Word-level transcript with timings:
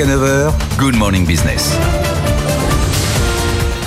Jusqu'à 0.00 0.16
9h, 0.16 0.52
Good 0.78 0.96
Morning 0.96 1.26
Business. 1.26 1.76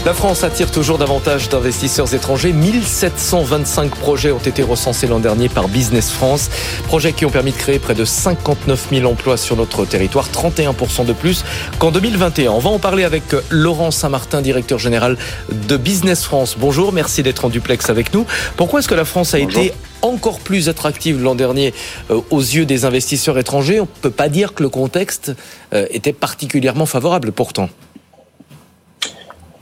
La 0.06 0.14
France 0.14 0.44
attire 0.44 0.70
toujours 0.70 1.00
davantage 1.00 1.50
d'investisseurs 1.50 2.14
étrangers. 2.14 2.54
1725 2.54 3.90
projets 3.96 4.32
ont 4.32 4.38
été 4.38 4.62
recensés 4.62 5.08
l'an 5.08 5.20
dernier 5.20 5.50
par 5.50 5.70
Business 5.70 6.12
France. 6.12 6.52
Projets 6.86 7.14
qui 7.14 7.26
ont 7.26 7.32
permis 7.32 7.52
de 7.52 7.58
créer 7.58 7.80
près 7.80 7.96
de 7.96 8.06
59 8.06 8.90
000 8.92 9.10
emplois 9.10 9.38
sur 9.38 9.56
notre 9.56 9.86
territoire, 9.86 10.28
31% 10.30 11.06
de 11.06 11.14
plus 11.14 11.46
qu'en 11.80 11.90
2021. 11.90 12.52
On 12.52 12.60
va 12.60 12.70
en 12.70 12.80
parler 12.80 13.06
avec 13.06 13.24
Laurent 13.50 13.90
Saint-Martin, 13.90 14.42
directeur 14.42 14.78
général 14.78 15.18
de 15.52 15.78
Business 15.78 16.26
France. 16.26 16.58
Bonjour, 16.60 16.94
merci 16.94 17.24
d'être 17.24 17.46
en 17.46 17.50
duplex 17.50 17.90
avec 17.90 18.14
nous. 18.14 18.28
Pourquoi 18.56 18.82
est-ce 18.82 18.88
que 18.88 18.94
la 18.94 19.06
France 19.06 19.34
a 19.34 19.40
été 19.40 19.74
encore 20.04 20.40
plus 20.40 20.70
attractive 20.70 21.22
l'an 21.22 21.34
dernier 21.34 21.74
euh, 22.12 22.22
aux 22.30 22.40
yeux 22.40 22.66
des 22.66 22.86
investisseurs 22.86 23.40
étrangers 23.40 23.80
On 23.80 23.84
ne 23.84 24.02
peut 24.02 24.12
pas 24.12 24.30
dire 24.30 24.54
que 24.54 24.62
le 24.62 24.70
contexte 24.70 25.32
euh, 25.74 25.88
était 25.90 26.14
particulièrement 26.14 26.86
favorable 26.86 27.32
pourtant. 27.32 27.70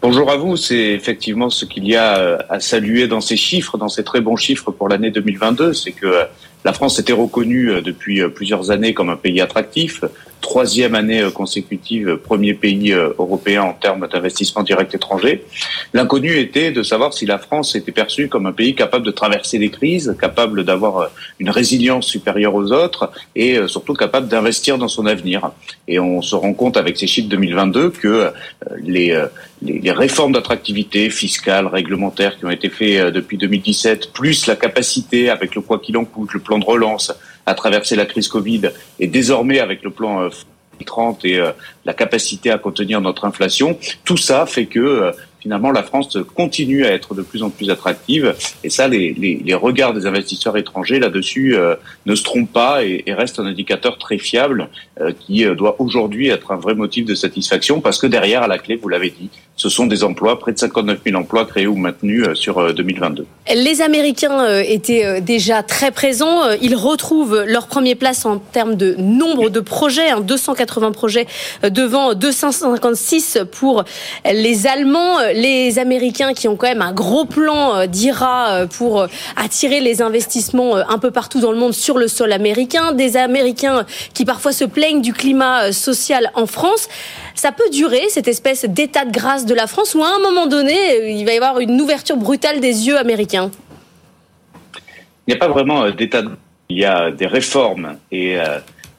Bonjour 0.01 0.31
à 0.31 0.37
vous. 0.37 0.57
C'est 0.57 0.93
effectivement 0.93 1.51
ce 1.51 1.63
qu'il 1.63 1.87
y 1.87 1.95
a 1.95 2.17
euh, 2.17 2.37
à 2.49 2.59
saluer 2.59 3.07
dans 3.07 3.21
ces 3.21 3.37
chiffres, 3.37 3.77
dans 3.77 3.87
ces 3.87 4.03
très 4.03 4.19
bons 4.19 4.35
chiffres 4.35 4.71
pour 4.71 4.89
l'année 4.89 5.11
2022. 5.11 5.73
C'est 5.73 5.91
que 5.91 6.25
la 6.63 6.73
France 6.73 6.99
était 6.99 7.13
reconnue 7.13 7.71
euh, 7.71 7.81
depuis 7.81 8.21
plusieurs 8.29 8.71
années 8.71 8.93
comme 8.93 9.09
un 9.09 9.15
pays 9.15 9.41
attractif, 9.41 10.03
troisième 10.41 10.95
année 10.95 11.23
consécutive, 11.33 12.17
premier 12.17 12.55
pays 12.55 12.91
européen 12.91 13.61
en 13.61 13.73
termes 13.73 14.07
d'investissement 14.07 14.63
direct 14.63 14.93
étranger. 14.95 15.45
L'inconnu 15.93 16.35
était 16.37 16.71
de 16.71 16.81
savoir 16.81 17.13
si 17.13 17.27
la 17.27 17.37
France 17.37 17.75
était 17.75 17.91
perçue 17.91 18.27
comme 18.27 18.47
un 18.47 18.51
pays 18.51 18.73
capable 18.73 19.05
de 19.05 19.11
traverser 19.11 19.59
les 19.59 19.69
crises, 19.69 20.15
capable 20.19 20.63
d'avoir 20.63 21.11
une 21.39 21.51
résilience 21.51 22.07
supérieure 22.07 22.55
aux 22.55 22.71
autres 22.71 23.11
et 23.35 23.59
surtout 23.67 23.93
capable 23.93 24.29
d'investir 24.29 24.79
dans 24.79 24.87
son 24.87 25.05
avenir. 25.05 25.51
Et 25.87 25.99
on 25.99 26.23
se 26.23 26.35
rend 26.35 26.53
compte 26.53 26.75
avec 26.75 26.97
ces 26.97 27.05
chiffres 27.05 27.29
2022 27.29 27.91
que 27.91 28.31
les 28.79 29.15
les, 29.61 29.91
réformes 29.91 30.31
d'attractivité 30.31 31.09
fiscale, 31.09 31.67
réglementaire 31.67 32.37
qui 32.37 32.45
ont 32.45 32.49
été 32.49 32.69
faites 32.69 32.99
euh, 32.99 33.11
depuis 33.11 33.37
2017, 33.37 34.11
plus 34.11 34.47
la 34.47 34.55
capacité 34.55 35.29
avec 35.29 35.55
le 35.55 35.61
quoi 35.61 35.79
qu'il 35.79 35.97
en 35.97 36.05
coûte, 36.05 36.33
de 36.59 36.65
relance 36.65 37.13
à 37.45 37.53
traverser 37.53 37.95
la 37.95 38.05
crise 38.05 38.27
Covid, 38.27 38.69
et 38.99 39.07
désormais 39.07 39.59
avec 39.59 39.83
le 39.83 39.89
plan 39.89 40.29
30 40.85 41.25
euh, 41.25 41.27
et 41.27 41.39
euh, 41.39 41.51
la 41.85 41.93
capacité 41.93 42.51
à 42.51 42.57
contenir 42.57 43.01
notre 43.01 43.25
inflation, 43.25 43.77
tout 44.05 44.17
ça 44.17 44.45
fait 44.45 44.65
que 44.65 45.11
finalement, 45.41 45.71
la 45.71 45.83
France 45.83 46.17
continue 46.35 46.85
à 46.85 46.91
être 46.91 47.15
de 47.15 47.21
plus 47.21 47.43
en 47.43 47.49
plus 47.49 47.69
attractive. 47.69 48.35
Et 48.63 48.69
ça, 48.69 48.87
les, 48.87 49.13
les, 49.13 49.41
les 49.43 49.53
regards 49.53 49.93
des 49.93 50.05
investisseurs 50.05 50.55
étrangers 50.55 50.99
là-dessus 50.99 51.55
euh, 51.55 51.75
ne 52.05 52.15
se 52.15 52.23
trompent 52.23 52.51
pas 52.51 52.85
et, 52.85 53.03
et 53.07 53.13
reste 53.13 53.39
un 53.39 53.45
indicateur 53.45 53.97
très 53.97 54.17
fiable 54.17 54.69
euh, 54.99 55.11
qui 55.19 55.45
euh, 55.45 55.55
doit 55.55 55.75
aujourd'hui 55.79 56.29
être 56.29 56.51
un 56.51 56.57
vrai 56.57 56.75
motif 56.75 57.05
de 57.05 57.15
satisfaction 57.15 57.81
parce 57.81 57.97
que 57.97 58.07
derrière, 58.07 58.43
à 58.43 58.47
la 58.47 58.59
clé, 58.59 58.75
vous 58.75 58.87
l'avez 58.87 59.09
dit, 59.09 59.29
ce 59.61 59.69
sont 59.69 59.85
des 59.85 60.03
emplois, 60.03 60.39
près 60.39 60.53
de 60.53 60.57
59 60.57 60.99
000 61.05 61.19
emplois 61.19 61.45
créés 61.45 61.67
ou 61.67 61.75
maintenus 61.75 62.27
sur 62.33 62.73
2022. 62.73 63.25
Les 63.55 63.81
Américains 63.81 64.59
étaient 64.59 65.21
déjà 65.21 65.61
très 65.61 65.91
présents. 65.91 66.49
Ils 66.61 66.75
retrouvent 66.75 67.43
leur 67.45 67.67
première 67.67 67.95
place 67.95 68.25
en 68.25 68.39
termes 68.39 68.75
de 68.75 68.95
nombre 68.97 69.49
de 69.49 69.59
projets, 69.59 70.09
280 70.21 70.87
hein, 70.87 70.91
projets 70.91 71.27
devant 71.63 72.13
256 72.15 73.39
pour 73.51 73.83
les 74.25 74.65
Allemands 74.67 75.17
les 75.33 75.79
Américains 75.79 76.33
qui 76.33 76.47
ont 76.47 76.55
quand 76.55 76.67
même 76.67 76.81
un 76.81 76.93
gros 76.93 77.25
plan 77.25 77.75
euh, 77.75 77.85
d'IRA 77.85 78.51
euh, 78.51 78.67
pour 78.67 79.01
euh, 79.01 79.07
attirer 79.35 79.79
les 79.79 80.01
investissements 80.01 80.75
un 80.75 80.97
peu 80.97 81.11
partout 81.11 81.39
dans 81.39 81.51
le 81.51 81.57
monde 81.57 81.73
sur 81.73 81.97
le 81.97 82.07
sol 82.07 82.31
américain, 82.31 82.93
des 82.93 83.17
Américains 83.17 83.85
qui 84.13 84.25
parfois 84.25 84.51
se 84.51 84.65
plaignent 84.65 85.01
du 85.01 85.13
climat 85.13 85.71
social 85.71 86.31
en 86.35 86.45
France. 86.45 86.87
Ça 87.35 87.51
peut 87.51 87.69
durer, 87.71 88.01
cette 88.09 88.27
espèce 88.27 88.65
d'état 88.65 89.05
de 89.05 89.11
grâce 89.11 89.45
la 89.53 89.67
France, 89.67 89.95
ou 89.95 90.03
à 90.03 90.15
un 90.15 90.19
moment 90.19 90.47
donné, 90.47 91.11
il 91.11 91.25
va 91.25 91.33
y 91.33 91.37
avoir 91.37 91.59
une 91.59 91.79
ouverture 91.79 92.17
brutale 92.17 92.59
des 92.59 92.87
yeux 92.87 92.97
américains. 92.97 93.51
Il 95.27 95.33
n'y 95.33 95.35
a 95.35 95.39
pas 95.39 95.47
vraiment 95.47 95.89
d'état 95.89 96.21
de... 96.21 96.31
Il 96.69 96.79
y 96.79 96.85
a 96.85 97.11
des 97.11 97.27
réformes 97.27 97.97
et 98.11 98.37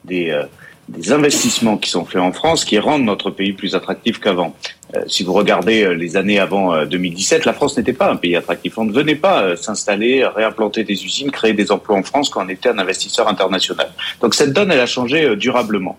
des 0.04 0.38
des 0.88 1.12
investissements 1.12 1.76
qui 1.76 1.90
sont 1.90 2.04
faits 2.04 2.20
en 2.20 2.32
France 2.32 2.64
qui 2.64 2.78
rendent 2.78 3.04
notre 3.04 3.30
pays 3.30 3.52
plus 3.52 3.74
attractif 3.74 4.18
qu'avant. 4.20 4.54
Euh, 4.94 5.00
si 5.06 5.22
vous 5.22 5.32
regardez 5.32 5.84
euh, 5.84 5.94
les 5.94 6.16
années 6.16 6.38
avant 6.38 6.84
2017, 6.84 7.40
euh, 7.40 7.42
la 7.46 7.52
France 7.52 7.76
n'était 7.76 7.92
pas 7.92 8.10
un 8.10 8.16
pays 8.16 8.36
attractif. 8.36 8.76
On 8.76 8.84
ne 8.84 8.92
venait 8.92 9.14
pas 9.14 9.56
s'installer, 9.56 10.24
réimplanter 10.24 10.84
des 10.84 11.04
usines, 11.04 11.30
créer 11.30 11.54
des 11.54 11.72
emplois 11.72 11.96
en 11.96 12.02
France 12.02 12.28
quand 12.28 12.44
on 12.44 12.48
était 12.48 12.68
un 12.68 12.78
investisseur 12.78 13.28
international. 13.28 13.90
Donc 14.20 14.34
cette 14.34 14.52
donne, 14.52 14.70
elle 14.70 14.80
a 14.80 14.86
changé 14.86 15.36
durablement. 15.36 15.98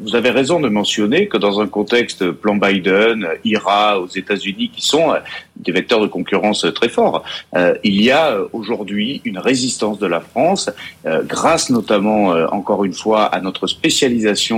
Vous 0.00 0.14
avez 0.14 0.30
raison 0.30 0.60
de 0.60 0.68
mentionner 0.68 1.26
que 1.26 1.36
dans 1.36 1.60
un 1.60 1.66
contexte 1.66 2.30
plan 2.30 2.54
Biden, 2.54 3.26
IRA 3.44 4.00
aux 4.00 4.06
États-Unis, 4.06 4.70
qui 4.70 4.86
sont 4.86 5.14
des 5.56 5.72
vecteurs 5.72 6.00
de 6.00 6.06
concurrence 6.06 6.64
très 6.72 6.88
forts, 6.88 7.24
il 7.82 8.00
y 8.00 8.12
a 8.12 8.38
aujourd'hui 8.52 9.22
une 9.24 9.38
résistance 9.38 9.98
de 9.98 10.06
la 10.06 10.20
France, 10.20 10.70
grâce 11.24 11.68
notamment, 11.70 12.28
encore 12.52 12.84
une 12.84 12.94
fois, 12.94 13.24
à 13.24 13.40
notre 13.40 13.66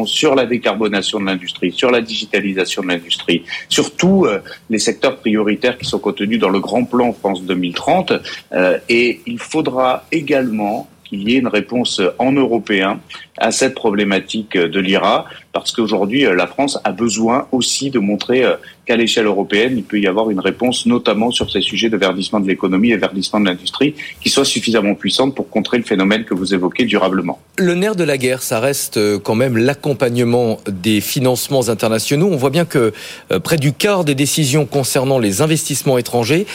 sur 0.06 0.34
la 0.34 0.46
décarbonation 0.46 1.20
de 1.20 1.26
l'industrie, 1.26 1.72
sur 1.72 1.90
la 1.90 2.00
digitalisation 2.00 2.82
de 2.82 2.88
l'industrie, 2.88 3.44
surtout 3.68 4.24
euh, 4.26 4.40
les 4.70 4.78
secteurs 4.78 5.16
prioritaires 5.16 5.78
qui 5.78 5.84
sont 5.84 5.98
contenus 5.98 6.38
dans 6.38 6.50
le 6.50 6.60
grand 6.60 6.84
plan 6.84 7.12
France 7.12 7.42
2030. 7.44 8.12
Euh, 8.52 8.78
et 8.88 9.20
il 9.26 9.38
faudra 9.38 10.04
également 10.12 10.88
qu'il 11.04 11.28
y 11.28 11.36
ait 11.36 11.38
une 11.38 11.48
réponse 11.48 12.00
en 12.18 12.32
européen 12.32 13.00
à 13.40 13.52
cette 13.52 13.74
problématique 13.74 14.56
de 14.56 14.80
l'IRA, 14.80 15.26
parce 15.52 15.72
qu'aujourd'hui, 15.72 16.22
la 16.22 16.46
France 16.46 16.78
a 16.84 16.92
besoin 16.92 17.46
aussi 17.52 17.90
de 17.90 17.98
montrer 17.98 18.44
euh, 18.44 18.54
qu'à 18.86 18.96
l'échelle 18.96 19.26
européenne, 19.26 19.74
il 19.76 19.82
peut 19.82 19.98
y 19.98 20.06
avoir 20.06 20.30
une 20.30 20.40
réponse, 20.40 20.86
notamment 20.86 21.30
sur 21.30 21.50
ces 21.50 21.60
sujets 21.60 21.88
de 21.88 21.96
verdissement 21.96 22.40
de 22.40 22.46
l'économie 22.46 22.90
et 22.90 22.96
verdissement 22.96 23.40
de 23.40 23.46
l'industrie, 23.46 23.94
qui 24.20 24.28
soit 24.28 24.44
suffisamment 24.44 24.94
puissante 24.94 25.34
pour 25.34 25.50
contrer 25.50 25.78
le 25.78 25.84
phénomène 25.84 26.24
que 26.24 26.34
vous 26.34 26.54
évoquez 26.54 26.84
durablement. 26.84 27.40
Le 27.56 27.74
nerf 27.74 27.96
de 27.96 28.04
la 28.04 28.18
guerre, 28.18 28.42
ça 28.42 28.60
reste 28.60 28.98
euh, 28.98 29.18
quand 29.18 29.34
même 29.34 29.56
l'accompagnement 29.56 30.60
des 30.68 31.00
financements 31.00 31.68
internationaux. 31.68 32.28
On 32.30 32.36
voit 32.36 32.50
bien 32.50 32.64
que 32.64 32.92
euh, 33.32 33.40
près 33.40 33.56
du 33.56 33.72
quart 33.72 34.04
des 34.04 34.14
décisions 34.14 34.64
concernant 34.64 35.18
les 35.18 35.42
investissements 35.42 35.98
étrangers 35.98 36.46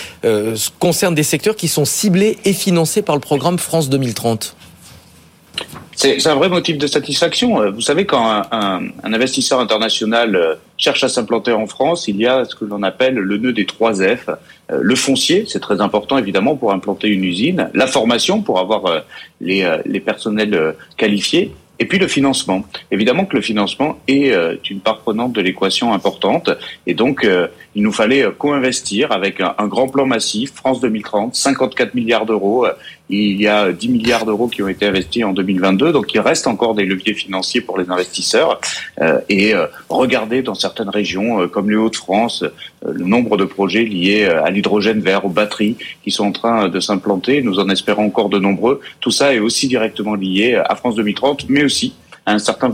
concernent 0.79 1.15
des 1.15 1.23
secteurs 1.23 1.55
qui 1.55 1.67
sont 1.67 1.85
ciblés 1.85 2.37
et 2.45 2.53
financés 2.53 3.01
par 3.01 3.15
le 3.15 3.21
programme 3.21 3.59
France 3.59 3.89
2030. 3.89 4.55
C'est 5.95 6.27
un 6.27 6.35
vrai 6.35 6.49
motif 6.49 6.77
de 6.77 6.87
satisfaction. 6.87 7.61
Euh, 7.61 7.71
vous 7.71 7.81
savez, 7.81 8.05
quand 8.05 8.25
un, 8.25 8.43
un, 8.51 9.13
investisseur 9.13 9.59
international 9.59 10.35
euh, 10.35 10.55
cherche 10.77 11.03
à 11.03 11.09
s'implanter 11.09 11.51
en 11.51 11.67
France, 11.67 12.07
il 12.07 12.17
y 12.17 12.25
a 12.25 12.45
ce 12.45 12.55
que 12.55 12.65
l'on 12.65 12.83
appelle 12.83 13.15
le 13.15 13.37
nœud 13.37 13.53
des 13.53 13.65
trois 13.65 13.93
F. 13.93 14.29
Euh, 14.29 14.79
le 14.81 14.95
foncier, 14.95 15.45
c'est 15.47 15.59
très 15.59 15.81
important 15.81 16.17
évidemment 16.17 16.55
pour 16.55 16.71
implanter 16.71 17.09
une 17.09 17.23
usine. 17.23 17.69
La 17.73 17.87
formation, 17.87 18.41
pour 18.41 18.59
avoir 18.59 19.03
les, 19.39 19.69
les 19.85 19.99
personnels 19.99 20.75
qualifiés. 20.97 21.51
Et 21.79 21.85
puis 21.85 21.97
le 21.97 22.07
financement. 22.07 22.63
Évidemment 22.91 23.25
que 23.25 23.35
le 23.35 23.41
financement 23.41 23.97
est 24.07 24.31
une 24.69 24.79
part 24.79 24.99
prenante 24.99 25.33
de 25.33 25.41
l'équation 25.41 25.93
importante. 25.93 26.49
Et 26.87 26.93
donc, 26.93 27.27
il 27.75 27.83
nous 27.83 27.91
fallait 27.91 28.25
co-investir 28.37 29.11
avec 29.11 29.41
un, 29.41 29.55
un, 29.57 29.67
grand 29.67 29.89
plan 29.89 30.05
massif, 30.05 30.53
France 30.53 30.79
2030, 30.79 31.35
54 31.35 31.93
milliards 31.95 32.25
d'euros, 32.25 32.67
il 33.09 33.41
y 33.41 33.47
a 33.47 33.71
10 33.71 33.89
milliards 33.89 34.25
d'euros 34.25 34.47
qui 34.47 34.63
ont 34.63 34.67
été 34.67 34.85
investis 34.85 35.23
en 35.23 35.33
2022, 35.33 35.91
donc 35.91 36.13
il 36.13 36.19
reste 36.19 36.47
encore 36.47 36.73
des 36.73 36.85
leviers 36.85 37.13
financiers 37.13 37.61
pour 37.61 37.77
les 37.77 37.89
investisseurs. 37.89 38.61
Euh, 39.01 39.19
et 39.29 39.53
euh, 39.53 39.67
regardez 39.89 40.41
dans 40.41 40.55
certaines 40.55 40.89
régions, 40.89 41.41
euh, 41.41 41.47
comme 41.47 41.69
les 41.69 41.75
Hauts-de-France, 41.75 42.45
le 42.85 43.05
nombre 43.05 43.37
de 43.37 43.45
projets 43.45 43.83
liés 43.83 44.25
à 44.25 44.49
l'hydrogène 44.49 45.01
vert, 45.01 45.25
aux 45.25 45.29
batteries, 45.29 45.77
qui 46.03 46.11
sont 46.11 46.25
en 46.25 46.31
train 46.31 46.69
de 46.69 46.79
s'implanter. 46.79 47.41
Nous 47.41 47.59
en 47.59 47.69
espérons 47.69 48.05
encore 48.05 48.29
de 48.29 48.39
nombreux. 48.39 48.81
Tout 48.99 49.11
ça 49.11 49.33
est 49.33 49.39
aussi 49.39 49.67
directement 49.67 50.15
lié 50.15 50.55
à 50.55 50.75
France 50.75 50.95
2030, 50.95 51.49
mais 51.49 51.63
aussi 51.63 51.93
à 52.25 52.33
un 52.33 52.39
certain 52.39 52.71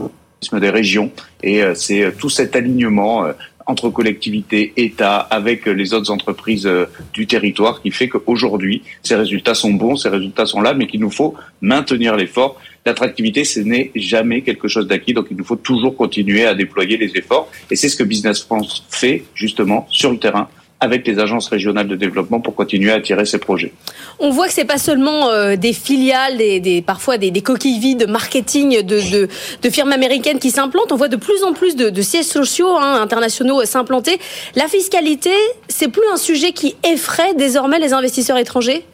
des 0.53 0.69
régions. 0.69 1.11
Et 1.43 1.61
c'est 1.75 2.11
tout 2.17 2.29
cet 2.29 2.55
alignement 2.55 3.25
entre 3.69 3.89
collectivités, 3.89 4.73
États, 4.77 5.17
avec 5.17 5.65
les 5.65 5.93
autres 5.93 6.11
entreprises 6.11 6.67
du 7.13 7.27
territoire, 7.27 7.81
qui 7.81 7.91
fait 7.91 8.09
qu'aujourd'hui, 8.09 8.81
ces 9.03 9.15
résultats 9.15 9.53
sont 9.53 9.71
bons, 9.71 9.95
ces 9.95 10.09
résultats 10.09 10.47
sont 10.47 10.61
là, 10.61 10.73
mais 10.73 10.87
qu'il 10.87 10.99
nous 10.99 11.11
faut 11.11 11.35
maintenir 11.61 12.15
l'effort. 12.15 12.59
L'attractivité, 12.85 13.43
ce 13.43 13.59
n'est 13.59 13.91
jamais 13.95 14.41
quelque 14.41 14.67
chose 14.67 14.87
d'acquis, 14.87 15.13
donc 15.13 15.27
il 15.29 15.37
nous 15.37 15.43
faut 15.43 15.55
toujours 15.55 15.95
continuer 15.95 16.45
à 16.45 16.55
déployer 16.55 16.97
les 16.97 17.15
efforts. 17.15 17.51
Et 17.69 17.75
c'est 17.75 17.89
ce 17.89 17.95
que 17.95 18.03
Business 18.03 18.41
France 18.41 18.85
fait, 18.89 19.25
justement, 19.35 19.87
sur 19.91 20.11
le 20.11 20.17
terrain, 20.17 20.49
avec 20.79 21.05
les 21.05 21.19
agences 21.19 21.47
régionales 21.49 21.87
de 21.87 21.95
développement 21.95 22.39
pour 22.39 22.55
continuer 22.55 22.91
à 22.91 22.95
attirer 22.95 23.25
ces 23.25 23.37
projets. 23.37 23.73
On 24.19 24.29
voit 24.29 24.47
que 24.47 24.53
c'est 24.53 24.65
pas 24.65 24.77
seulement 24.77 25.29
euh, 25.29 25.55
des 25.55 25.73
filiales, 25.73 26.37
des, 26.37 26.59
des 26.59 26.81
parfois 26.81 27.17
des, 27.17 27.31
des, 27.31 27.41
coquilles 27.41 27.79
vides 27.79 27.99
de 27.99 28.05
marketing 28.05 28.81
de, 28.81 28.99
de, 29.11 29.27
de, 29.61 29.69
firmes 29.69 29.91
américaines 29.91 30.39
qui 30.39 30.51
s'implantent. 30.51 30.91
On 30.91 30.95
voit 30.95 31.09
de 31.09 31.17
plus 31.17 31.43
en 31.43 31.53
plus 31.53 31.75
de, 31.75 31.89
de 31.89 32.01
sièges 32.01 32.25
sociaux 32.25 32.77
hein, 32.77 33.01
internationaux 33.01 33.63
s'implanter. 33.65 34.19
La 34.55 34.67
fiscalité, 34.67 35.33
c'est 35.67 35.89
plus 35.89 36.03
un 36.13 36.17
sujet 36.17 36.51
qui 36.51 36.75
effraie 36.83 37.33
désormais 37.33 37.79
les 37.79 37.93
investisseurs 37.93 38.37
étrangers? 38.37 38.85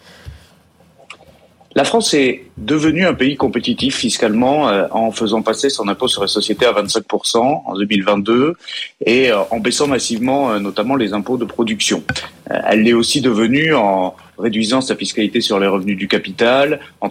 La 1.75 1.83
France 1.83 2.13
est 2.13 2.45
devenue 2.57 3.05
un 3.05 3.13
pays 3.13 3.35
compétitif 3.35 3.97
fiscalement 3.97 4.69
euh, 4.69 4.87
en 4.91 5.11
faisant 5.11 5.41
passer 5.41 5.69
son 5.69 5.89
impôt 5.89 6.07
sur 6.07 6.21
les 6.21 6.29
sociétés 6.29 6.65
à 6.65 6.71
25% 6.71 7.37
en 7.37 7.75
2022 7.75 8.53
et 9.05 9.29
euh, 9.29 9.41
en 9.51 9.59
baissant 9.59 9.85
massivement 9.85 10.51
euh, 10.51 10.59
notamment 10.59 10.95
les 10.95 11.11
impôts 11.11 11.37
de 11.37 11.43
production. 11.43 12.01
elle 12.49 12.83
l'est 12.83 12.93
aussi 12.93 13.19
devenue 13.19 13.75
en 13.75 14.15
réduisant 14.37 14.79
sa 14.79 14.95
fiscalité 14.95 15.41
sur 15.41 15.59
les 15.59 15.67
revenus 15.67 15.97
du 15.97 16.07
capital, 16.07 16.79
en 17.01 17.09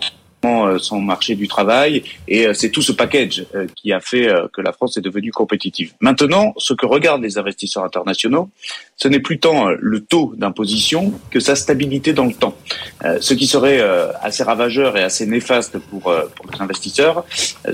son 0.79 1.01
marché 1.01 1.37
du 1.37 1.49
travail 1.49 2.03
et 2.29 2.53
c'est 2.53 2.69
tout 2.69 2.83
ce 2.83 2.93
package 2.93 3.47
qui 3.75 3.95
a 3.95 4.01
fait 4.01 4.29
que 4.53 4.61
la 4.61 4.75
France 4.75 4.99
est 4.99 5.01
devenue 5.01 5.31
compétitive. 5.31 5.95
Maintenant, 6.01 6.53
ce 6.59 6.75
que 6.75 6.85
regardent 6.85 7.23
les 7.23 7.39
investisseurs 7.39 7.83
internationaux, 7.83 8.51
ce 8.97 9.09
n'est 9.09 9.21
plus 9.21 9.39
tant 9.39 9.69
le 9.79 10.01
taux 10.01 10.35
d'imposition 10.37 11.13
que 11.31 11.41
sa 11.41 11.57
stabilité 11.57 12.13
dans 12.13 12.27
le 12.27 12.33
temps. 12.33 12.57
Ce 13.21 13.35
qui 13.35 13.47
serait 13.47 13.81
assez 14.23 14.43
ravageur 14.43 14.97
et 14.97 15.03
assez 15.03 15.27
néfaste 15.27 15.79
pour, 15.79 16.13
les 16.53 16.61
investisseurs, 16.61 17.25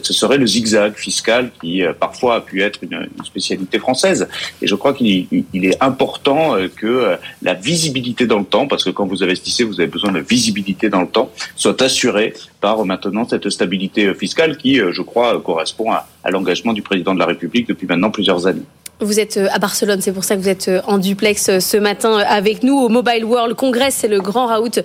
ce 0.03 0.13
serait 0.13 0.39
le 0.39 0.47
zigzag 0.47 0.95
fiscal 0.95 1.51
qui 1.61 1.83
parfois 1.99 2.37
a 2.37 2.41
pu 2.41 2.63
être 2.63 2.81
une, 2.83 3.09
spécialité 3.25 3.79
française. 3.79 4.29
Et 4.63 4.67
je 4.67 4.75
crois 4.75 4.95
qu'il 4.95 5.45
est 5.55 5.83
important 5.83 6.57
que 6.77 7.17
la 7.43 7.55
visibilité 7.55 8.27
dans 8.27 8.39
le 8.39 8.45
temps, 8.45 8.67
parce 8.67 8.85
que 8.85 8.91
quand 8.91 9.07
vous 9.07 9.23
investissez, 9.23 9.65
vous 9.65 9.81
avez 9.81 9.91
besoin 9.91 10.13
de 10.13 10.21
visibilité 10.21 10.89
dans 10.89 11.03
le 11.03 11.09
temps, 11.09 11.31
soit 11.57 11.81
assurée 11.83 12.35
par 12.61 12.85
maintenant 12.85 13.27
cette 13.29 13.49
stabilité 13.51 14.15
fiscale 14.15 14.57
qui, 14.57 14.81
euh, 14.81 14.93
je 14.93 15.03
crois, 15.03 15.41
correspond 15.41 15.93
à, 15.93 16.07
l'engagement 16.31 16.73
du 16.73 16.83
président 16.83 17.15
de 17.15 17.19
la 17.19 17.27
République 17.27 17.67
depuis 17.67 17.87
maintenant 17.87 18.11
plusieurs 18.11 18.47
années. 18.47 18.63
Vous 19.03 19.19
êtes 19.19 19.39
euh, 19.39 19.49
à 19.51 19.59
Barcelone, 19.59 20.01
c'est 20.03 20.13
pour 20.13 20.25
ça 20.25 20.37
que 20.37 20.41
vous 20.41 20.49
êtes 20.49 20.69
euh, 20.69 20.83
en 20.87 20.99
duplex 20.99 21.59
ce 21.59 21.77
matin 21.79 22.19
avec 22.19 22.63
nous 22.63 22.79
au 22.79 22.91
Mobile 22.91 23.25
World 23.25 23.57
Congress. 23.57 23.97
C'est 23.99 24.09
le 24.09 24.21
grand 24.21 24.47
raout 24.47 24.81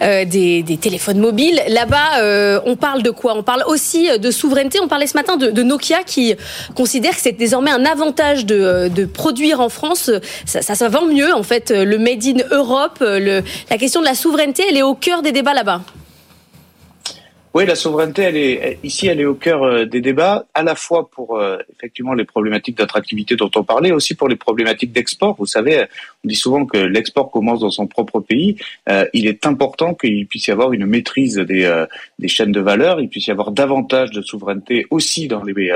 des, 0.00 0.78
téléphones 0.80 1.18
mobiles. 1.18 1.60
Là-bas, 1.68 2.60
on 2.64 2.76
parle 2.76 3.02
de 3.02 3.10
quoi? 3.10 3.34
On 3.36 3.42
parle 3.42 3.62
aussi 3.66 4.08
de 4.18 4.30
souveraineté. 4.30 4.80
On 4.80 4.88
parlait 4.88 5.06
ce 5.06 5.16
matin 5.16 5.36
de, 5.36 5.62
Nokia 5.62 6.02
qui 6.04 6.34
considère 6.74 7.14
que 7.14 7.20
c'est 7.20 7.32
désormais 7.32 7.70
un 7.70 7.84
avantage 7.84 8.46
de, 8.46 9.04
produire 9.04 9.60
en 9.60 9.68
France. 9.68 10.10
Ça, 10.46 10.62
ça, 10.62 10.88
vend 10.88 11.06
mieux, 11.06 11.34
en 11.34 11.42
fait, 11.42 11.70
le 11.70 11.98
Made 11.98 12.24
in 12.24 12.42
Europe. 12.50 12.98
Le, 13.00 13.42
la 13.70 13.78
question 13.78 14.00
de 14.00 14.06
la 14.06 14.14
souveraineté, 14.14 14.64
elle 14.68 14.76
est 14.76 14.82
au 14.82 14.94
cœur 14.94 15.22
des 15.22 15.32
débats 15.32 15.54
là-bas. 15.54 15.82
Oui, 17.52 17.66
la 17.66 17.74
souveraineté, 17.74 18.22
elle 18.22 18.36
est 18.36 18.78
ici, 18.84 19.08
elle 19.08 19.20
est 19.20 19.24
au 19.24 19.34
cœur 19.34 19.64
euh, 19.64 19.84
des 19.84 20.00
débats, 20.00 20.46
à 20.54 20.62
la 20.62 20.76
fois 20.76 21.10
pour 21.10 21.36
euh, 21.36 21.58
effectivement 21.76 22.14
les 22.14 22.24
problématiques 22.24 22.78
d'attractivité 22.78 23.34
dont 23.34 23.50
on 23.56 23.64
parlait, 23.64 23.90
aussi 23.90 24.14
pour 24.14 24.28
les 24.28 24.36
problématiques 24.36 24.92
d'export. 24.92 25.34
Vous 25.36 25.46
savez, 25.46 25.86
on 26.24 26.28
dit 26.28 26.36
souvent 26.36 26.64
que 26.64 26.76
l'export 26.76 27.32
commence 27.32 27.58
dans 27.58 27.72
son 27.72 27.88
propre 27.88 28.20
pays. 28.20 28.54
Euh, 28.88 29.04
il 29.14 29.26
est 29.26 29.46
important 29.46 29.94
qu'il 29.94 30.28
puisse 30.28 30.46
y 30.46 30.52
avoir 30.52 30.72
une 30.72 30.86
maîtrise 30.86 31.38
des, 31.38 31.84
des 32.20 32.28
chaînes 32.28 32.52
de 32.52 32.60
valeur, 32.60 33.00
il 33.00 33.08
puisse 33.08 33.26
y 33.26 33.32
avoir 33.32 33.50
davantage 33.50 34.12
de 34.12 34.22
souveraineté 34.22 34.86
aussi 34.90 35.26
dans 35.26 35.42
les 35.42 35.72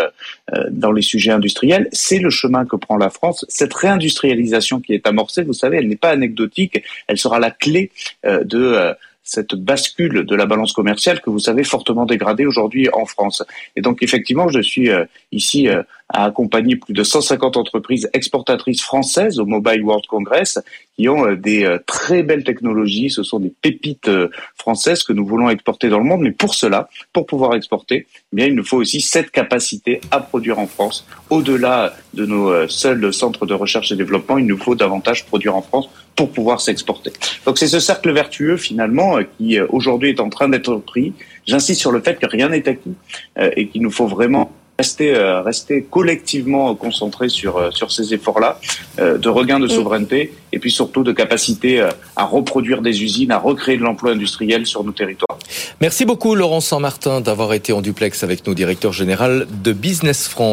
dans 0.70 0.92
les 0.92 1.02
sujets 1.02 1.32
industriels. 1.32 1.88
C'est 1.90 2.18
le 2.18 2.30
chemin 2.30 2.66
que 2.66 2.76
prend 2.76 2.96
la 2.96 3.10
France. 3.10 3.44
Cette 3.48 3.74
réindustrialisation 3.74 4.80
qui 4.80 4.92
est 4.94 5.06
amorcée, 5.08 5.42
vous 5.42 5.52
savez, 5.52 5.78
elle 5.78 5.88
n'est 5.88 5.96
pas 5.96 6.10
anecdotique. 6.10 6.84
Elle 7.08 7.18
sera 7.18 7.40
la 7.40 7.50
clé 7.50 7.90
de 8.24 8.94
cette 9.24 9.54
bascule 9.54 10.24
de 10.24 10.36
la 10.36 10.46
balance 10.46 10.72
commerciale 10.72 11.20
que 11.20 11.30
vous 11.30 11.38
savez 11.38 11.64
fortement 11.64 12.04
dégradée 12.04 12.46
aujourd'hui 12.46 12.88
en 12.92 13.06
France. 13.06 13.42
Et 13.74 13.80
donc 13.80 14.02
effectivement, 14.02 14.48
je 14.48 14.60
suis 14.60 14.90
euh, 14.90 15.06
ici 15.32 15.68
euh, 16.14 16.22
à 16.22 16.24
accompagner 16.24 16.76
plus 16.76 16.94
de 16.94 17.02
150 17.02 17.56
entreprises 17.56 18.08
exportatrices 18.12 18.82
françaises 18.82 19.38
au 19.38 19.46
Mobile 19.46 19.82
World 19.82 20.06
Congress 20.06 20.58
qui 20.96 21.08
ont 21.08 21.26
euh, 21.26 21.36
des 21.36 21.76
très 21.86 22.22
belles 22.22 22.44
technologies. 22.44 23.10
Ce 23.10 23.22
sont 23.22 23.40
des 23.40 23.52
pépites 23.62 24.10
françaises 24.56 25.02
que 25.02 25.12
nous 25.12 25.26
voulons 25.26 25.50
exporter 25.50 25.88
dans 25.88 25.98
le 25.98 26.04
monde. 26.04 26.22
Mais 26.22 26.32
pour 26.32 26.54
cela, 26.54 26.88
pour 27.12 27.26
pouvoir 27.26 27.54
exporter, 27.54 28.06
eh 28.32 28.36
bien, 28.36 28.46
il 28.46 28.54
nous 28.54 28.64
faut 28.64 28.78
aussi 28.78 29.00
cette 29.00 29.30
capacité 29.30 30.00
à 30.10 30.20
produire 30.20 30.58
en 30.58 30.66
France. 30.66 31.06
Au-delà 31.30 31.94
de 32.14 32.26
nos 32.26 32.68
seuls 32.68 33.12
centres 33.12 33.46
de 33.46 33.54
recherche 33.54 33.90
et 33.92 33.96
développement, 33.96 34.38
il 34.38 34.46
nous 34.46 34.58
faut 34.58 34.74
davantage 34.74 35.26
produire 35.26 35.56
en 35.56 35.62
France 35.62 35.88
pour 36.16 36.30
pouvoir 36.30 36.60
s'exporter. 36.60 37.12
Donc 37.44 37.58
c'est 37.58 37.66
ce 37.66 37.80
cercle 37.80 38.12
vertueux 38.12 38.56
finalement 38.56 39.18
euh, 39.18 39.22
qui 39.36 39.58
euh, 39.58 39.66
aujourd'hui 39.70 40.10
est 40.10 40.20
en 40.20 40.28
train 40.28 40.48
d'être 40.48 40.76
pris. 40.76 41.12
J'insiste 41.46 41.80
sur 41.80 41.92
le 41.92 42.00
fait 42.00 42.18
que 42.18 42.26
rien 42.26 42.48
n'est 42.48 42.68
acquis 42.68 42.94
euh, 43.38 43.50
et 43.56 43.68
qu'il 43.68 43.82
nous 43.82 43.90
faut 43.90 44.06
vraiment 44.06 44.52
rester 44.78 45.14
rester 45.44 45.86
collectivement 45.88 46.74
concentrés 46.74 47.28
sur 47.28 47.72
sur 47.72 47.92
ces 47.92 48.12
efforts-là 48.12 48.58
de 48.98 49.28
regain 49.28 49.60
de 49.60 49.68
souveraineté 49.68 50.32
et 50.52 50.58
puis 50.58 50.70
surtout 50.70 51.02
de 51.02 51.12
capacité 51.12 51.80
à 52.16 52.24
reproduire 52.24 52.82
des 52.82 53.02
usines, 53.02 53.30
à 53.30 53.38
recréer 53.38 53.76
de 53.76 53.82
l'emploi 53.82 54.12
industriel 54.12 54.66
sur 54.66 54.82
nos 54.84 54.92
territoires. 54.92 55.38
Merci 55.80 56.04
beaucoup 56.04 56.34
Laurent 56.34 56.60
Saint-Martin 56.60 57.20
d'avoir 57.20 57.52
été 57.52 57.72
en 57.72 57.82
duplex 57.82 58.22
avec 58.24 58.46
nous, 58.46 58.54
directeur 58.54 58.92
général 58.92 59.46
de 59.62 59.72
Business 59.72 60.28
France. 60.28 60.44